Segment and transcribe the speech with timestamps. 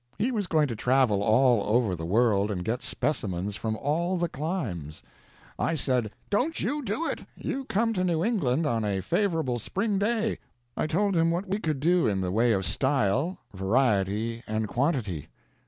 [0.17, 4.27] He was going to travel all over the world and get specimens from all the
[4.29, 5.03] climes.
[5.59, 9.99] I said, "Don't you do it; you come to New England on a favorable spring
[9.99, 10.39] day."
[10.75, 15.27] I told him what we could do in the way of style, variety, and quantity.